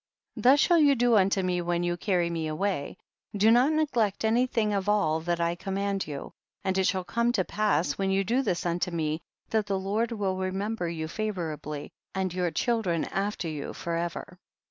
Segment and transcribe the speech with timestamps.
[0.19, 0.41] * 14.
[0.41, 2.97] Thus shall you do unto me when you carry me away;
[3.37, 7.03] do not neglect any thing of all that I com mand you; and it shall
[7.03, 11.07] come to pass when you do this unto me, that the Lord will remember you
[11.07, 14.39] favorably and your children after you forever.